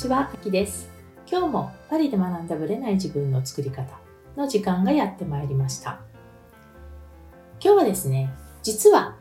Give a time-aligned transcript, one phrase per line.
[0.00, 0.88] ちは、あきです。
[1.30, 3.98] 今日もパリで学んだブレない自分の作り方
[4.34, 6.00] の時間がやってまいりました。
[7.62, 9.14] 今日はですね、実は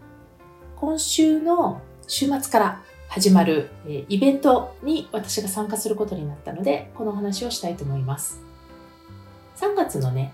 [0.77, 3.69] 今週の週末から始まる
[4.07, 8.41] イベントに私が参加することになったので、このお話をしたいと思います。
[9.57, 10.33] 3月のね、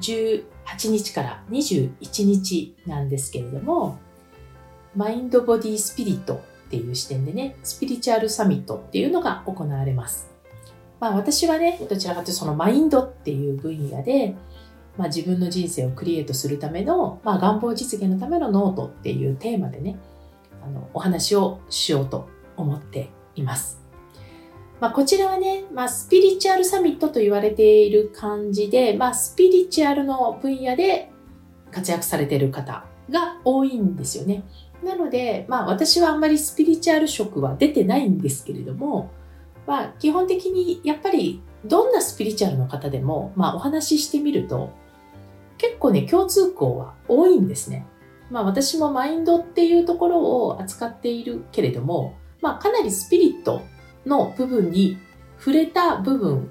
[0.00, 0.44] 18
[0.88, 3.98] 日から21日なんですけれども、
[4.96, 6.40] マインドボディスピリット
[6.72, 10.30] っていう視点でね、スピリチュアルサミットっていうのが行われます。
[11.00, 14.34] まあ私はね、どちらかというとそのマインドっていう分野で、
[14.96, 19.98] まあ自分の人生をクリエイトするための、まあ願望実現のためのノートっていうテーマでね、
[20.64, 23.82] あの、お話をしようと思っています。
[24.80, 31.10] まあこちらはね、まあスピリチュアルサミットと言われている感じで、まあスピリチュアルの分野で
[31.70, 34.44] 活躍されている方が多いんですよね。
[34.82, 39.10] なので、まあ私はあんまりスピリチュアル色は出てないんですけれども、
[39.66, 44.70] まあ基本的にやっぱりどんなスピリチュアルの方でも、まあお話ししてみると、
[45.58, 47.86] 結構ね、共通項は多いんですね。
[48.30, 53.62] まあ私もマインドっていうところを扱っているけれども、まあかなりスピリット
[54.04, 54.98] の部分に
[55.38, 56.50] 触れた部分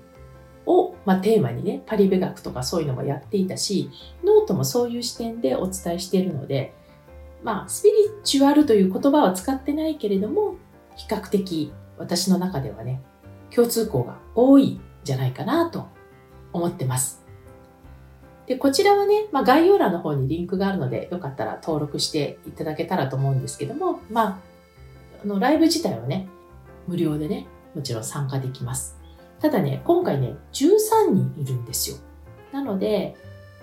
[0.65, 3.89] を、まあ、テーマにね、パリベ学とかそういうのもやっていたし、
[4.23, 6.73] ノートもそういう視点でお伝えしているので、
[7.43, 10.55] まあ、スピリチュアルという言葉は使ってないけれども、
[10.95, 13.01] 比較的私の中ではね、
[13.53, 15.87] 共通項が多いんじゃないかなと
[16.53, 17.21] 思ってます。
[18.47, 24.37] で、こちらはね、まあ、概要欄の方にリンクがあるので、よかったら登録していただけたらと思うんですけども、まあ、
[25.23, 26.27] あの、ライブ自体はね、
[26.87, 28.97] 無料でね、もちろん参加できます。
[29.39, 31.97] ただね、今回ね、13人いるんですよ。
[32.51, 33.15] なので、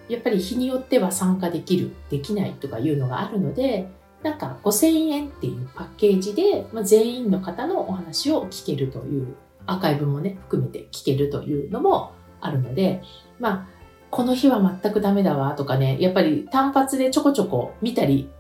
[0.09, 3.89] やっぱり日によっては参加できる、できないとかいうのがあるので、
[4.23, 9.35] なんか5000円っていうパッケージで、まあ、全員の方のお話を聞けるという、
[9.67, 13.03] アーカイブもね、含めて聞けるというのもあるので、
[13.39, 13.69] まあ、
[14.11, 18.31] この日は全くダメだわとかね、やっぱり単発でちょこちょこ見たり、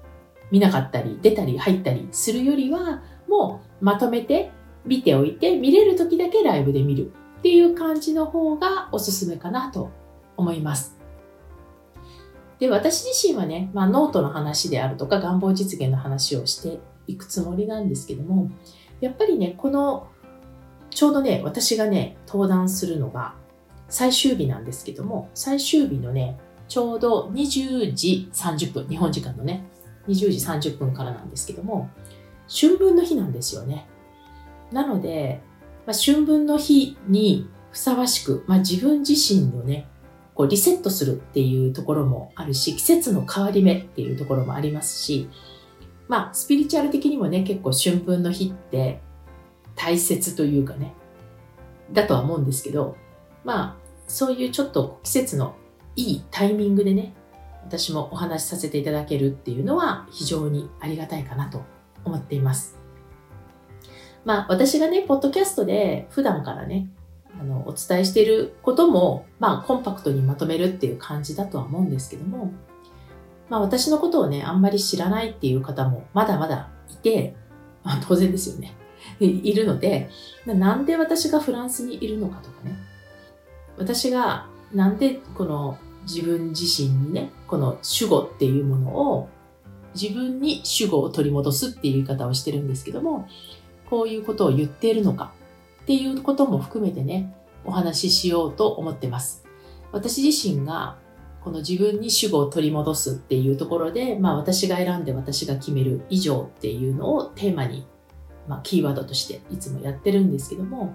[0.50, 4.50] 見なかったり、出たり入ったりするよりは、もうまとめて
[4.86, 9.90] 見ておいて、見れる時だけライブで見るっていう感じの方がおすすめかなと
[10.36, 10.97] 思います。
[12.58, 18.50] で、私自身はね、まあ、ノートの話であるとか願望実現の話をしていくつもりなんですけども、
[19.00, 20.08] やっぱりね、この、
[20.90, 23.34] ちょうどね、私がね、登壇するのが
[23.88, 26.38] 最終日なんですけども、最終日のね、
[26.68, 29.64] ちょうど20時30分、日本時間のね、
[30.08, 31.88] 20時30分からなんですけども、
[32.48, 33.86] 春分の日なんですよね。
[34.72, 35.40] なので、
[35.86, 39.86] まあ、春分の日にふさわしく、まあ、自分自身のね、
[40.38, 45.28] こうリセットするっていうところもあるし、季節の変わり目っていうところもありますし、
[46.06, 49.00] まあ、スピリチュアル的にもね、結構春分の日って
[49.74, 50.94] 大切というかね、
[51.92, 52.94] だとは思うんですけど、
[53.42, 53.76] まあ、
[54.06, 55.56] そういうちょっと季節の
[55.96, 57.14] いいタイミングでね、
[57.64, 61.62] 私もお話しさせていただけるっていうのは非常にありがたいかなと
[62.04, 62.78] 思っています。
[64.24, 66.88] まあ、私がね、ポッドキャストで普段からね、
[67.40, 72.52] あの、お伝えしていることも、まあ、コンパクトにまとめるっていう感じだとは思うんですけども、
[73.48, 77.34] まあ、私のことをね、あんまり知らないっていう方もまだまだいて、
[77.84, 78.74] まあ、当然ですよね。
[79.20, 80.10] いるので、
[80.46, 82.76] なんで私がフランスにいるのかとかね、
[83.78, 89.28] 私がなんでこの自分自身にね、この主語っていうものを
[89.94, 93.28] 自分に主語を取り戻すっていう言い方をしてるんですけども、
[93.88, 95.32] こういうことを言っているのか
[95.88, 97.34] っていうことも含めてね、
[97.64, 99.46] お話ししようと思ってます。
[99.90, 100.98] 私自身が
[101.42, 107.86] この自分に主語を取り戻すっていうところで、まあ私が選んで私が決める以上っていうのをテーマに、
[108.46, 110.94] まあキーワードとしていつもやってるんですけども、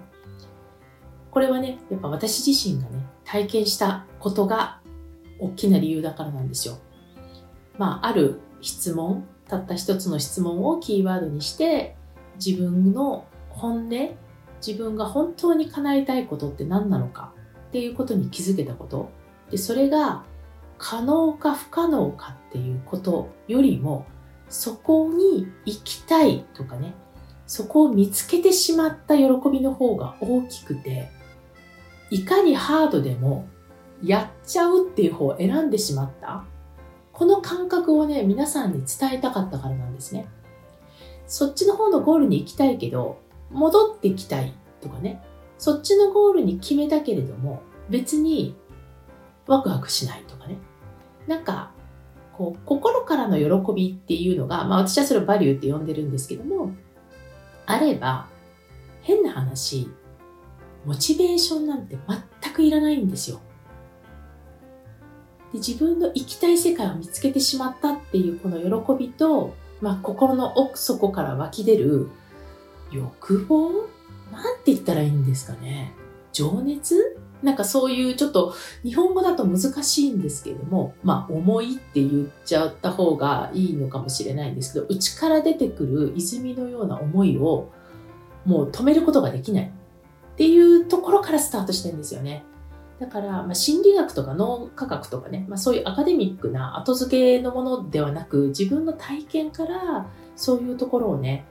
[1.32, 4.78] これはね、やっぱ私自身がね、体験したことが
[5.40, 6.78] 大きな理由だからなんですよ。
[7.78, 11.96] まあある質問、たった一つの質問をキーワードにして、
[12.36, 14.23] 自分の本音、
[14.64, 17.32] 自分が本当に叶えたいことって何なのか
[17.68, 19.10] っていうことに気づけたこと。
[19.50, 20.24] で、それが
[20.78, 24.06] 可能か不可能かっていうことよりも、
[24.48, 26.94] そこに行きたいとかね、
[27.46, 31.10] そこを見つけてしまった喜びの方が大きくて、
[32.10, 33.46] いかにハードでも
[34.02, 36.44] やっちゃうっていう方を選んでしまった。
[37.12, 40.26] この感覚をね、皆さんに伝えたかったからなんですね。
[41.26, 43.18] そっちの方のゴールに行きたいけど、
[43.54, 45.22] 戻ってきたいとかね。
[45.56, 48.56] そっちのゴールに決めたけれども、別に
[49.46, 50.58] ワクワクしないとかね。
[51.26, 51.72] なんか、
[52.36, 56.72] こう、心からの喜びっていうのが、まあ私はそれをバリューって呼んでるんですけども、
[57.66, 58.28] あれば、
[59.02, 59.88] 変な話、
[60.84, 61.96] モチベーションなんて
[62.42, 63.40] 全くいらないんですよ。
[65.52, 72.10] で自分の生きたい世界を見つけてしまったっていうこの喜びと、まあ、心の奥底から湧き出る
[72.94, 73.70] 欲望？
[74.32, 75.92] なんて言ったらいいんですかね。
[76.32, 77.18] 情熱？
[77.42, 87.70] なんかそういうちょっと日本語だと難しいんですけれども、まあ思いって言っちゃった方がいいのかもしれないんですけど、内から出てくる泉のような思いを
[88.46, 89.64] もう止めることができない。
[89.64, 92.44] っていうところからスタートしてるんですよね。
[92.98, 101.44] だから、まあ、心理学とか脳科学とかね、まあ、そういうアカデミックな後付けのものではなく、自分の体験からそういうところをね、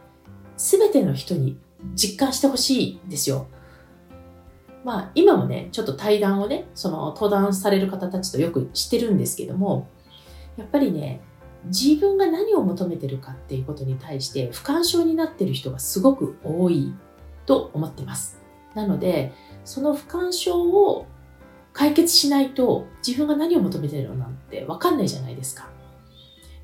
[0.58, 1.58] すべての人に
[1.96, 3.48] 実感してほしいんですよ。
[4.84, 9.88] まあ、今もね、ちょっと対談をね、その登壇される方たちとよくしてるんですけども、
[10.58, 11.22] やっぱりね、
[11.66, 16.94] 自分が何を求めてるかっていうことに対して不干渉になってる人がすごく多い
[17.46, 18.38] と思ってます。
[18.76, 19.32] なので、
[19.64, 21.06] その不干渉を
[21.72, 25.70] 解決しないと自分が何を求めてるのなんてわかんないじゃないですか。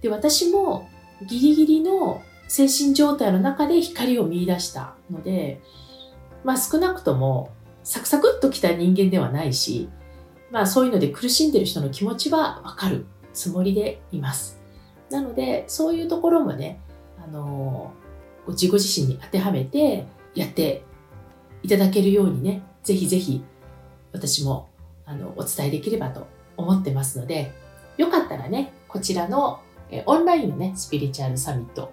[0.02, 0.88] で、私も
[1.28, 5.62] ギリギリの精神状態の中で光を見出したので、
[6.44, 7.52] まあ少なくとも
[7.84, 9.88] サクサクっときた人間ではないし、
[10.52, 14.60] まあそういうので苦しんでる人の気持ちはわかるつもりでいます。
[15.12, 16.80] なので、そういうところもね、
[17.24, 20.84] あのー、自己自身に当てはめてやって
[21.62, 23.44] いただけるようにね、ぜひぜひ
[24.12, 24.70] 私も
[25.06, 26.26] あのお伝えできればと
[26.58, 27.52] 思ってますので、
[27.98, 29.60] よかったらね、こちらの
[30.08, 31.92] オンラインのね、スピリチュアルサミット、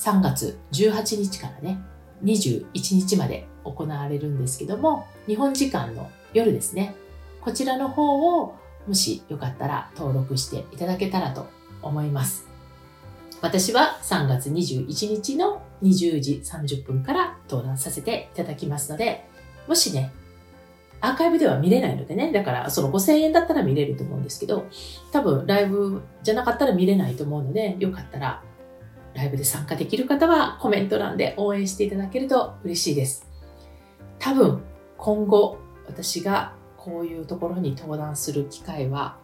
[0.00, 1.78] 3月18日からね、
[2.24, 6.94] 21日まで行われるんですけども、日本時間の夜ですね。
[7.42, 8.54] こちらの方を
[8.86, 11.48] もしよかったら登録していただけたらと
[11.82, 12.48] 思います。
[13.42, 19.26] 私は3月21日の20時30分から登壇させていただきますので、
[19.68, 20.12] もしね、
[21.02, 24.64] アーカイブでは見れないのでね、だからその5000円だったら見れると思うんですけど、
[25.12, 28.42] 多分ライブじゃなかったら見れないと思うので、よかったら
[29.20, 33.26] ライブで参加できる方はコメント欄で応援していただけると嬉しいです。
[34.18, 34.62] 多分
[34.96, 39.18] 今後私がこういうところに登壇する機会は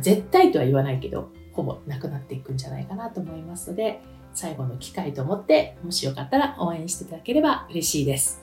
[0.00, 4.02] 絶対とは言わないけどほぼなくなっていくんじゃないかなと思いますので
[4.34, 8.42] 最後の機会と思ってもしよかったら応援していただければ嬉しいです。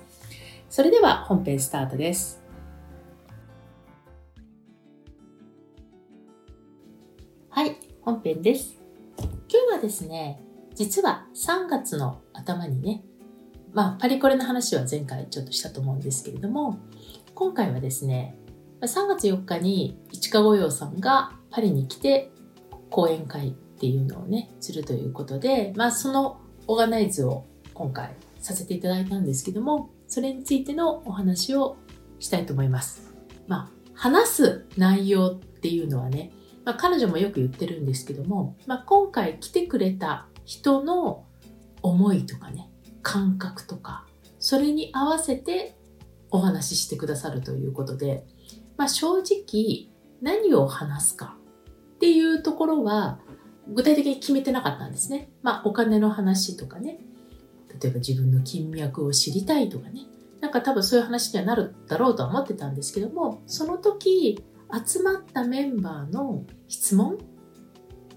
[0.69, 2.41] それでは本編スタートです。
[7.49, 8.81] はい、本編です。
[9.19, 9.29] 今
[9.69, 10.41] 日はですね、
[10.75, 13.03] 実は3月の頭にね、
[13.73, 16.79] まあ、パリコレの話は前回ちょっとしたと思うんですけれども、
[17.33, 18.35] 今回はですね、
[18.81, 22.31] 3月4日に市川五葉さんがパリに来て
[22.89, 31.77] 講演会っていうのをね、するということで、まあ、そのオーガナイズを今回させていただいたんですけども、それについてのお話を
[32.19, 33.13] したいと思います。
[33.47, 36.31] まあ、話す内容っていうのはね、
[36.65, 41.23] まあ、彼女もよく言ってるんですけども、まあ、今回来てくれた人の
[41.81, 42.69] 思いとかね、
[43.01, 44.05] 感覚とか、
[44.37, 45.77] それに合わせて
[46.29, 48.25] お話ししてくださるということで、
[48.75, 49.87] まあ、正直
[50.21, 51.37] 何を話すか
[51.95, 53.19] っていうところは
[53.69, 55.31] 具体的に決めてなかったんですね。
[55.41, 56.99] まあ、お金の話とかね、
[57.81, 60.01] 例えば自分の金脈を知りたいとかね、
[60.41, 64.43] なんか多分そういう話にはなるだろうとは思ってたんですけども、その時
[64.85, 67.19] 集まったメンバーの質問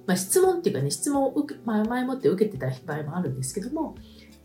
[0.06, 3.94] まあ、質問っていうかね、質問を受け、まあ、前もって受けてた場合もあるんですけども、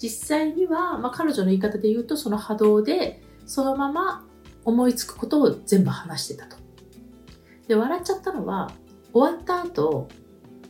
[0.02, 4.26] 実際には、まあ、彼女の言い方で言うと、その波動で、そのまま
[4.64, 6.58] 思いつくことを全部話してたと。
[7.68, 8.72] で、笑っちゃったのは、
[9.14, 10.08] 終わった後、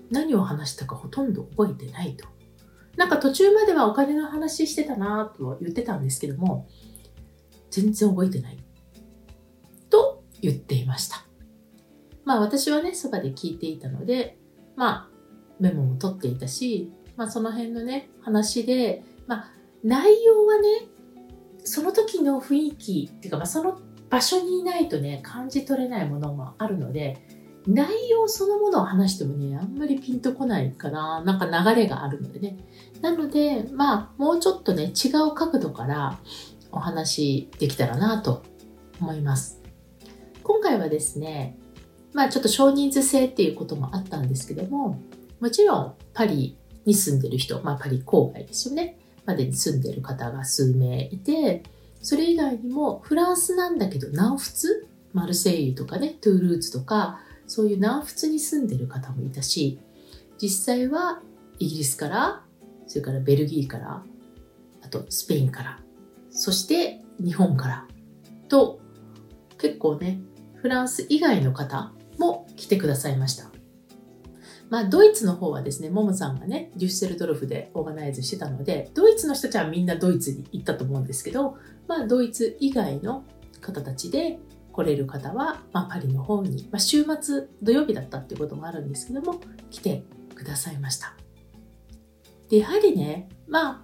[0.09, 2.27] 何を話したかほとんど覚えてないと。
[2.97, 6.67] なんか途中まではお金の話してたなとは言ってたんですけども、
[7.69, 8.57] 全然覚えてない。
[9.89, 11.23] と言っていました。
[12.25, 14.38] まあ私はね、そばで聞いていたので、
[14.79, 15.07] まあ、
[15.59, 19.51] メモも取っていたし、まあ、その辺のね、話で、まあ、
[19.83, 20.87] 内容はね、
[21.65, 27.17] その時の雰囲気っていうか、まあ、その場所にいないとね、感じ取れないものもあるので、
[27.67, 31.21] 内容そのものを話してもね、あんまりピンとこないかな。
[31.25, 32.57] なんか流れがあるのでね。
[33.01, 36.17] なので、まあ、もうちょっとね、違う角度から
[36.71, 38.43] お話できたらなと
[39.01, 39.61] 思います。
[40.41, 41.58] 今回はですね、
[42.13, 44.99] まあちょっと少人数制っていうこともあったんですけども、
[45.39, 51.63] もちろんパリに住んでる人、まあパリ郊外ですよね、までに住んでる方が数名いて、
[52.01, 59.79] それ以外にもフランスなんだけど南仏マルセイユとかね、トゥールーズとか、そういう南仏に住んでる方もいたし、
[60.41, 61.21] 実際は
[61.59, 62.43] イギリスから、
[62.87, 64.03] それからベルギーから、
[64.81, 65.79] あとスペインから、
[66.31, 67.87] そして日本から
[68.47, 68.79] と
[69.57, 70.21] 結構ね
[70.55, 73.49] フランス以外の方も来てくださいました。
[74.69, 81.57] まあ、ドイツの方はですね、ももさんがね、デュッセルドルフでオーガナイズしてたので、ドイツの人たちはみんなドイツに行ったと思うんですけど、
[81.87, 83.23] まあ、ドイツ以外の
[83.61, 84.37] 方たちで
[84.71, 89.39] 来れる方は、まあ、パリの方に、まあ、週末土曜日だったっていうこともあるんですけども、
[89.71, 90.03] 来て
[90.35, 91.15] くださいました。
[92.49, 93.81] で、やはりね、まあ、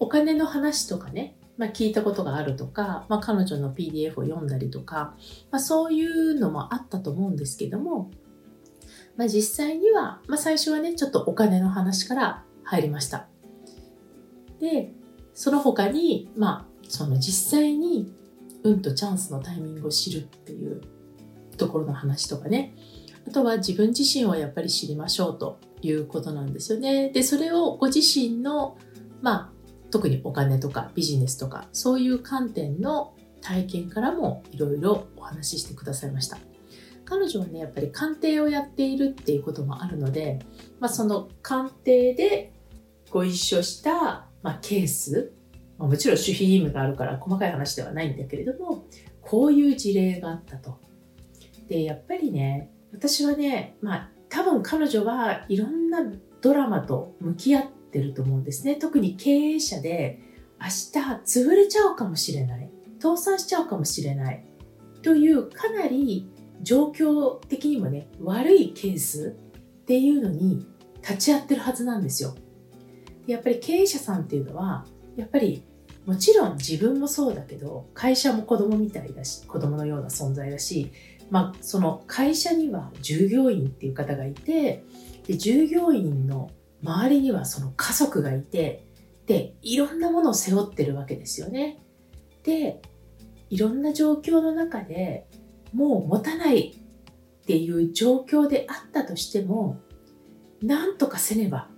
[0.00, 5.14] お金の話とかね、まあ、聞いたことがあるとか、まあ、彼女の PDF を読んだりとか、
[5.50, 8.10] まあ、そういうのもあったと思うんですけども、
[9.16, 13.28] まあ、実際には、まあ、最初はね、ちょっとお金の話から入りました。
[14.58, 14.92] で、
[15.32, 18.12] その他に、まあ、その実際に
[18.64, 20.80] 運とチャンスのタイミングを知るっていう
[21.56, 22.74] ところの話とかね。
[23.26, 27.10] あとは自分自身をやっぱり知りましょうということなんですよね。
[27.10, 28.76] で、それをご自身の、
[29.22, 29.53] まあ、
[29.94, 36.36] 特にお金とかビジネスとか、そういう観点の体験からもいろいろお話ししてくださいました。
[37.04, 40.40] 彼女はね、やっぱり鑑定をやっているっていうこともあるので、
[40.80, 42.52] まあ、その鑑定で
[43.08, 45.32] ご一緒した、まあ、ケース、
[45.78, 48.86] まあ、もちろん守秘義務があるから細かい話ではないんだけれども、
[49.22, 50.80] こういう事例があったと。
[51.68, 56.00] で、やっぱりね、私はね、まあ多分彼女はいろんな
[56.40, 58.74] ドラマと向き合ってると思うんですね。
[58.74, 60.20] 特に経営者で
[60.60, 62.68] 明日潰れちゃうかもしれない。
[63.00, 64.44] 倒産しちゃうかもしれない。
[65.02, 66.28] というかなり
[66.62, 69.36] 状況的にもね、悪いケース
[69.82, 70.66] っていうのに
[71.02, 72.34] 立ち会ってるはずなんですよ。
[73.26, 74.86] やっぱり経営者さんっていうのは、
[75.16, 75.62] やっぱり
[76.04, 80.90] もちろん自分もそうだけど、会社も子供みたいだし、子供のような存在だし、
[81.30, 84.84] まあ、その会社には従業員っていう方がいて、
[85.26, 86.50] で従業員の
[86.84, 88.86] 周りにはその家族がいて、
[89.26, 91.78] で、いろんなものを背負ってるわけですよね。
[92.42, 92.82] で、
[93.48, 95.26] いろんな状況の中で
[95.72, 96.76] もう持たない
[97.42, 99.80] っていう状況であったとしても、
[100.62, 101.68] なんとかせねば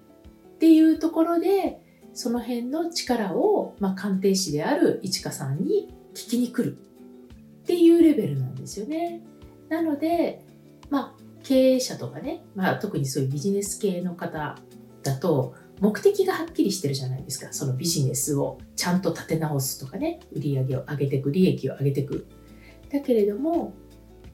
[0.55, 1.81] っていうところで、
[2.13, 6.77] その辺の力を、まあ、鑑定士であるいちかさんに聞きに来る
[7.63, 9.21] っていうレベルなんですよね。
[9.69, 10.43] なので、
[10.89, 14.57] まあ、経営者とかね、まあ、特にそういうビジネス系の方
[15.07, 17.53] だと、目的がはっきりしてるじゃないですか。
[17.53, 22.27] そのビジネスをちゃんと立て直すとかね、売り上げを上げていく、利益を上げていく。
[22.93, 23.75] だけれども、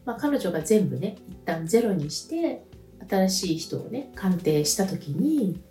[0.05, 2.65] まあ、彼女が全部ね一旦ゼロにして
[3.09, 5.63] 新しい人をね鑑定した時に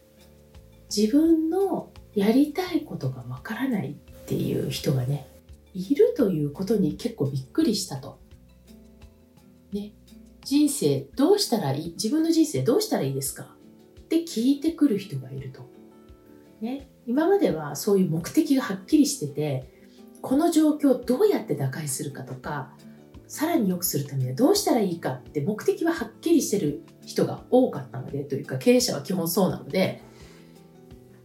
[0.95, 3.93] 自分のやりたいことがわからないっ
[4.25, 5.27] ていう人がね
[5.73, 8.19] いるということに結構びっくりしたと。
[9.73, 9.91] ね、
[10.45, 11.91] 人生どうしたらいい？
[11.91, 13.53] 自分の人生どうしたらいいですか？
[14.17, 15.61] って聞いてくる人がいると。
[16.59, 19.67] ね、今まではそういう目的がはっきりしてて
[20.21, 22.73] この状況をどうやって打開するかとか
[23.27, 30.03] さらに良くするためにはどうしたらいいかって目的ははっきりしてる人が多かったのでというか経営者は基本そうなので、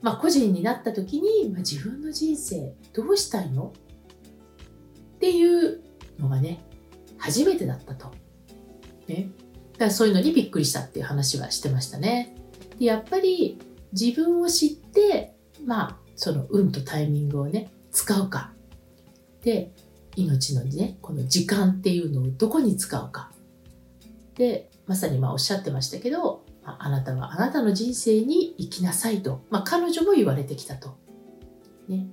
[0.00, 3.74] まあ、個人になった時に、まあ、自分の人生どうしたいの？
[5.16, 5.82] っていう
[6.18, 6.64] のがね
[7.18, 8.10] 初めてだったと。
[9.06, 9.28] ね、
[9.74, 12.34] だからそういうのにびっくりしたっていう話はしてましたね。
[12.78, 13.58] でやっぱり
[13.92, 18.52] 自分を知ってまあその運とタイミングをね使うか
[19.42, 19.72] で
[20.16, 23.30] 命のね、この時間っていうのをどこに使うか。
[24.34, 30.96] で、まさにまあおっしゃってましたけど、まあ、なたはあなたの人生に生きなさいと、まあ、彼女も言われてきたと。
[31.86, 32.08] ね。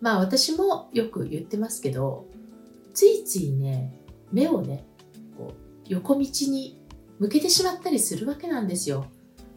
[0.00, 2.26] まあ私もよく言ってますけど、
[2.94, 3.92] ついついね、
[4.32, 4.86] 目をね、
[5.36, 5.54] こう
[5.86, 6.80] 横道に
[7.18, 9.06] 向けてしまったりするわけなんですよ。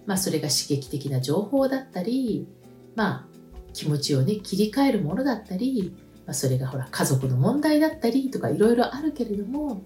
[0.06, 2.48] まあそれが刺激的な情報だったり、
[2.96, 3.28] まあ
[3.74, 9.82] 気持ちをね、切り替えるものだったり、まあ、それがほら家族の問題だったりとかいろいろあるけれども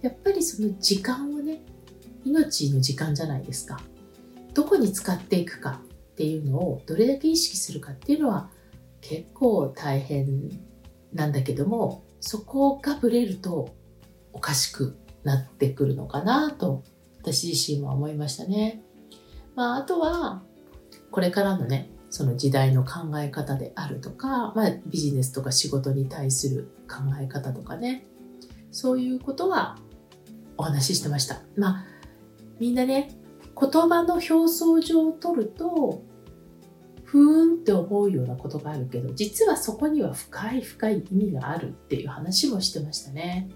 [0.00, 1.62] やっぱりその時間をね
[2.24, 3.80] 命の時間じゃないですか
[4.54, 5.80] どこに使っていくか
[6.12, 8.50] っていうのをどれだけ意識するかっていうのは
[9.00, 10.50] 結構大変
[11.12, 13.74] なんだけどもそこがぶれると
[14.32, 16.84] おかしくなってくるのかなと
[17.20, 18.82] 私自身は思いましたね。
[19.54, 20.42] まあ、あとは
[21.10, 28.06] これからのねその時代の考え方であるとか、まあ、ビジネスとか仕事に対する考え方とかね
[28.70, 29.78] そういうことは
[30.56, 31.40] お話ししてました。
[31.56, 31.84] まあ
[32.58, 33.10] みんなね
[33.58, 36.02] 言葉の表層上を取ると
[37.04, 43.50] ふーんって思うようなことがあるけど実はそこには深い深い意味があるっていう話もしてましたね。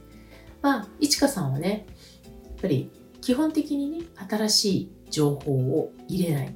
[0.61, 1.87] まあいちかさんはね
[2.25, 6.55] やっぱり基本的にね新しい情報を入れない。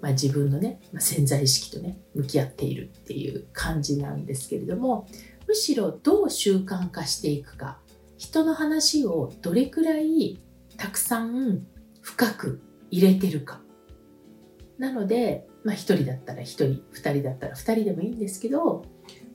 [0.00, 5.06] まあ、自分のね、まあ、潜在意識とね向き合っているっていう感じなんですけれども、
[5.46, 7.78] むしろどう習慣化していくか
[8.16, 10.38] 人の話をどれくらい
[10.76, 11.66] たくさん
[12.00, 13.60] 深く入れてるか。
[14.78, 18.84] なので、まあ、1人だったら1人2人だったら2人でもいいんですけど、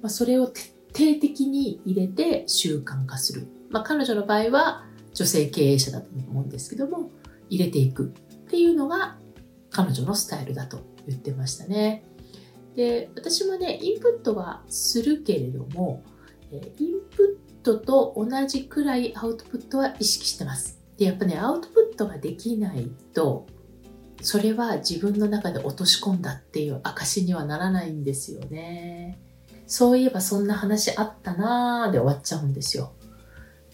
[0.02, 0.62] まあ、それを徹
[0.94, 7.12] 底的に入れて習慣化する、まあ、彼女の場合は女性経営者だと思うんですけども
[7.50, 8.14] 入れていく。
[8.46, 9.18] っていうのが
[9.70, 12.06] 彼女のスタイルだと言ってましたね。
[12.76, 16.04] で私もねインプットはするけれども
[16.52, 16.62] イン
[17.10, 20.80] プットと同じくらいアウトプットは意識してます。
[20.98, 23.48] でやっぱねアウトプットができないと
[24.22, 29.20] それは自分の中で落とし込んだっていう証にはならないんですよね。
[29.68, 32.94] そういえばそんな話あったなーで終わっちゃうんですよ。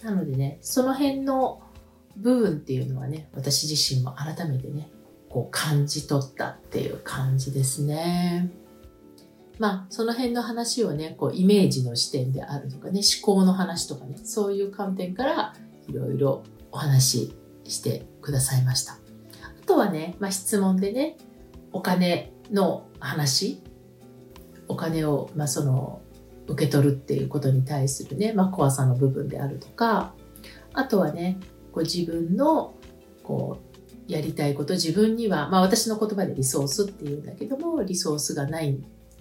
[0.02, 1.61] なのでね、その辺の
[2.16, 4.90] 部分っていうのはね、私自身も改めてね、
[5.28, 8.50] こう感じ取ったっていう感じですね。
[9.58, 15.54] まあ、その辺の話をね、こうイメージの視点であるとかね、思考の話とかね、そういう観点から
[15.88, 18.94] いろいろお話ししてくださいました。
[18.94, 21.16] あとはね、まあ、質問でね、
[21.72, 23.62] お金の話、
[24.68, 26.00] お金を、まあ、その、
[26.48, 30.14] 受け取るっていうことに対するね、まあ、怖さの部分であるとか、
[30.74, 31.38] あとはね、
[31.72, 32.74] こう自分の、
[33.22, 33.58] こ
[34.08, 38.78] う、やりたいこと、自分には、まあ私の言葉でリソースっていうんだけども、リソースがない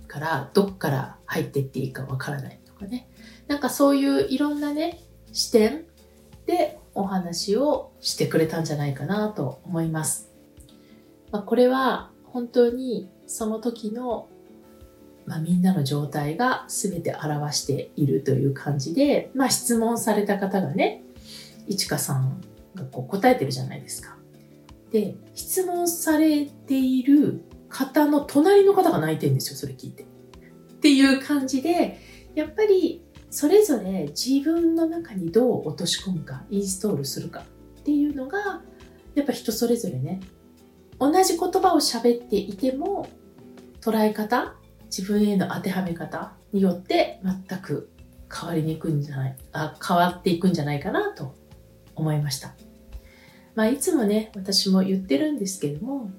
[0.08, 3.10] から、どっから入ってっていいかわからないとかね。
[3.48, 5.00] なんかそういういろんなね、
[5.32, 5.86] 視点
[6.46, 10.30] でお話をしてくれたんじゃないかなと思います。
[11.32, 14.28] まあ、これは本当にその時の、
[15.26, 21.04] まあ、みんなの状態が全て表しているという感じで、まあ、質問された方がね、
[21.72, 22.42] いちかさん
[22.76, 24.18] がこう答えてるじゃないですか。
[24.92, 30.04] で、質問されている方の隣の方が泣いてるんですよ、それ聞いて。
[30.04, 30.06] っ
[30.82, 31.98] ていう感じで、
[32.36, 37.46] やっぱりそれぞれ自分の中にどう落とし込むか、インストールするか
[37.80, 38.62] っていうのが、
[39.16, 40.20] やっぱ人それぞれね、
[41.00, 43.08] 同じ言葉を喋っていても、
[43.80, 44.56] 捉え方、
[44.86, 47.90] 自分への当てはめ方によって全く
[48.30, 51.34] 変わりにくいんじゃない、あ変わっていくんじゃないかなと
[52.02, 52.54] 思いました。
[53.56, 56.12] まあ、いつもね、私も言ってるんですけども、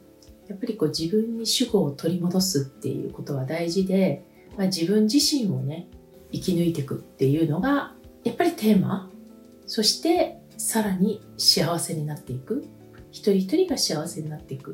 [0.49, 4.25] やっぱりこう自分に主語を取り戻すっていうことは大事で、
[4.57, 5.89] まあ、自分自身をね、
[6.33, 9.11] 生き抜いていくっていうのがやっぱりテーマ。
[9.67, 12.65] そしてさらに幸せになっていく。
[13.11, 14.73] 一人一人が幸せになっていく。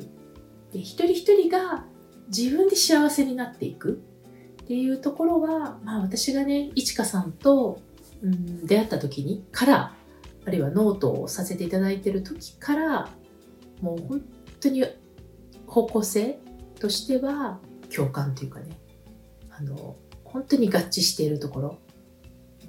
[0.72, 1.84] で一人一人が
[2.28, 4.00] 自分で幸せになっていく。
[4.62, 7.80] っていうところは、まあ、私がねいちかさんと、
[8.22, 9.94] うん、出会った時にから
[10.48, 13.08] あるいはノートをさせていただいてる時から
[13.82, 14.22] もう本
[14.60, 14.82] 当に
[15.66, 16.38] 方向性
[16.80, 17.58] としては
[17.94, 18.78] 共感というかね
[19.50, 21.78] あの本当に合致しているところ、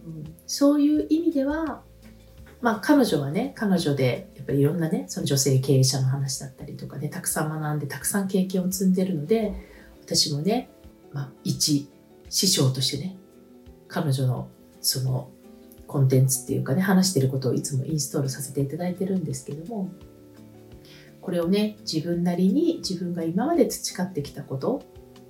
[0.06, 1.84] うん、そういう意味では
[2.60, 9.54] まあ彼女はね彼女でやっぱりいろんなねその女性経営者の話だったりとかねたくさん学んでたくさん経験を積んでるので
[10.02, 10.70] 私もね、
[11.14, 11.90] まあ、一
[12.30, 13.16] 師匠としてね
[13.88, 14.50] 彼女の
[14.82, 15.30] その
[15.90, 19.90] コンテンツっていうかね話してることをいつもインストールさせていただいてるんですけども
[21.20, 24.84] これをね自分なりに自分が今まで培ってきたこと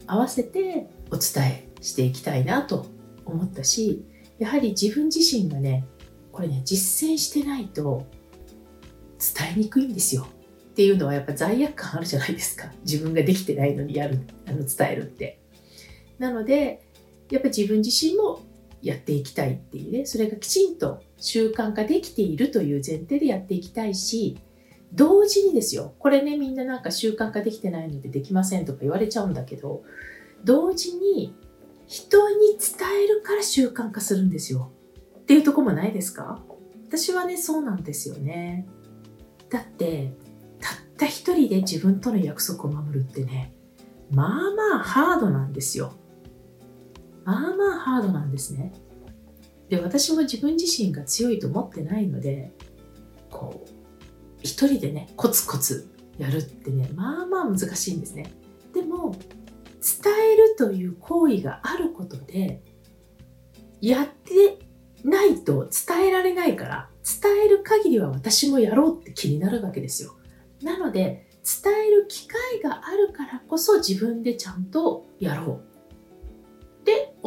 [0.06, 2.86] 合わせてお伝えしていきたいなと
[3.26, 4.06] 思ったし
[4.38, 5.86] やはり自分自身がね
[6.34, 8.06] これね実践してないと
[9.18, 10.28] 伝えにくいんですよ。
[10.72, 12.72] っていうのはやっぱ罪悪感あるじゃないですか。
[12.86, 15.40] 自分ができてないのにやるあの伝えるって。
[16.18, 16.82] なので
[17.30, 18.42] やっぱり自分自身も
[18.82, 24.38] やっていきたいっていうねそれがきちんと習慣化できているという前提でやっていきたいし
[24.94, 29.84] 同時にですよこれねみんななんか習慣化できてないのでできませんとか言われちゃうんだけど
[30.44, 31.36] 同時に
[31.88, 34.72] 人に伝えるから習慣化するんですよ。
[35.18, 36.40] っていうとこもないですか？
[36.88, 38.68] 私はね、そうなんですよね。
[39.50, 40.14] だって、
[40.60, 43.54] たった一人で自分との約束を守るってね、
[44.12, 45.94] まあまあハードなんですよ。
[47.30, 48.74] まあまあハードなんですね。
[49.70, 52.52] で、私も自分自身が強いと思ってないので、
[53.30, 53.70] こう、
[54.42, 55.88] 一人でね、コツコツ
[56.18, 58.32] やるってね、まあまあ難しいんですね。
[58.74, 59.16] でも、
[59.80, 62.62] 伝えるという行為があることで
[63.80, 64.60] やって
[65.04, 66.90] ないと伝えられないから
[67.22, 70.18] 伝える限りは私もやろうって気になるわけですよ
[70.62, 71.30] なので
[71.64, 75.69] 伝える機会があるからこそ自分でちゃんとやろう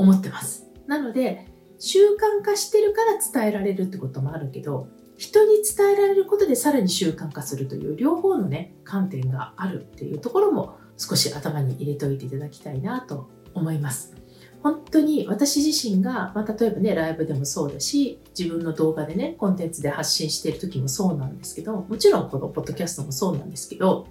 [0.02, 1.46] 思ってますなので
[1.78, 14.14] 習慣化してるから伝えられるってこともあるけど人に伝えられることでさらに習慣化するという両方のね観点があるっていうところも少し頭に入れておいていただきたいなと思います。
[14.62, 24.06] 本当に私自身が、まあ、例えばね、ライブでもそうだし、自分の動画でね、コンテンツで発信している時もそうなんですけど、もちろんこのポッドキャストもそうなんですけど、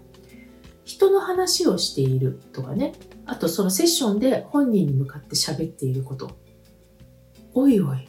[0.83, 2.93] 人の話をしているとかね、
[3.25, 6.31] あとそのセッションで本人に向かって喋っていること。
[7.53, 8.07] おいおい、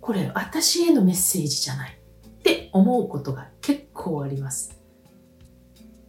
[0.00, 4.80] これ私へのメッセージじゃないって思うことが結構あります。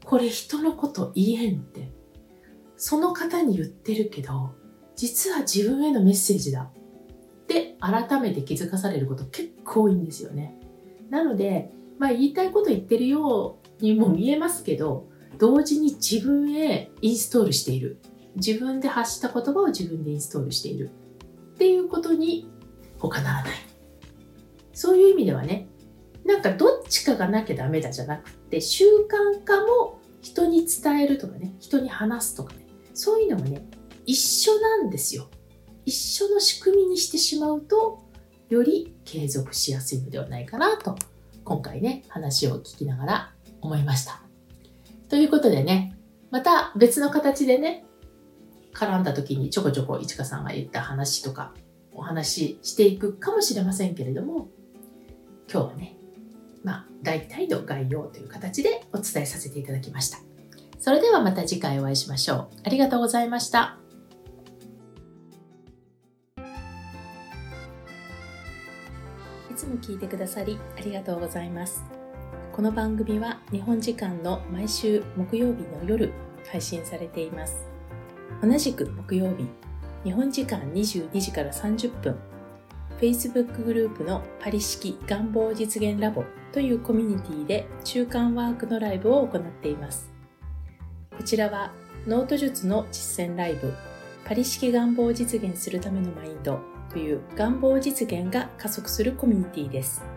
[0.05, 1.91] これ人のこと言えんって。
[2.77, 4.51] その方に言ってるけど、
[4.95, 10.59] 実は自分へのメッセージだって改めて気づかされること結構多いんですよね。
[11.09, 17.97] なので、まあ言いたいこと言ってるようにも見えますけど、同時に自分へインストールしている。
[18.35, 20.91] 自分で発した言葉を自分でインストールしている。
[21.55, 22.47] っていうことに
[22.99, 23.53] 他ならない。
[24.73, 25.67] そういう意味ではね、
[26.23, 33.65] なんかどっちかがなきゃダメだじゃなくて、習慣化も人に伝えるとかね、人に話すとかね、そういうのもね、
[34.05, 35.29] 一緒なんですよ。
[35.85, 38.03] 一緒の仕組みにしてしまうと、
[38.49, 40.95] より継続しやすいのではないかなと、
[41.43, 44.26] 今回ね、話を聞きながら思いました。
[45.09, 45.97] ということでね、
[46.31, 47.85] また別の形でね、
[48.73, 51.53] 絡んだ時にちょこちょこいちかさんが言った話とか
[51.91, 54.49] お話ししていくかもしれませんけれども、
[55.51, 55.97] 今日はね、
[56.63, 60.19] まあ、大体の概要という形でお伝えさせていただきました。
[60.79, 62.47] それではまた次回お会いしましょう。
[62.65, 63.77] ありがとうございました。
[69.49, 72.06] いつも聞いてくださりありがとうございます。
[72.57, 76.11] この番組は日本時間の毎週木曜日の夜
[76.51, 77.67] 配信されています。
[78.41, 79.45] 同じく木曜日、
[80.03, 82.17] 日本時間22時から30分、
[82.99, 90.09] Facebook グループのパリ式願望実現ラボというコミュニティで中間ワークのライブを行っています。
[91.15, 91.71] こちらは
[92.07, 93.71] ノート術の実践ライブ、
[94.25, 100.16] パリ式願望を実現するためのマインドという願望実現が加速するコミュニティです。